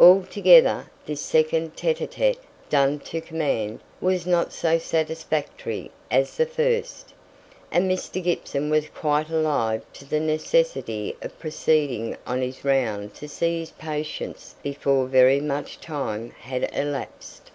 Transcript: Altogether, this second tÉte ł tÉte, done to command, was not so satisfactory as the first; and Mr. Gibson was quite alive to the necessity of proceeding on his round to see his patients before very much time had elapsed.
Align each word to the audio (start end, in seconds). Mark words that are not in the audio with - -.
Altogether, 0.00 0.86
this 1.04 1.20
second 1.20 1.76
tÉte 1.76 1.98
ł 1.98 2.08
tÉte, 2.08 2.38
done 2.70 2.98
to 3.00 3.20
command, 3.20 3.80
was 4.00 4.26
not 4.26 4.50
so 4.50 4.78
satisfactory 4.78 5.90
as 6.10 6.38
the 6.38 6.46
first; 6.46 7.12
and 7.70 7.84
Mr. 7.90 8.24
Gibson 8.24 8.70
was 8.70 8.88
quite 8.88 9.28
alive 9.28 9.84
to 9.92 10.06
the 10.06 10.20
necessity 10.20 11.14
of 11.20 11.38
proceeding 11.38 12.16
on 12.26 12.40
his 12.40 12.64
round 12.64 13.12
to 13.16 13.28
see 13.28 13.58
his 13.60 13.72
patients 13.72 14.54
before 14.62 15.04
very 15.04 15.38
much 15.38 15.78
time 15.82 16.30
had 16.40 16.70
elapsed. 16.74 17.50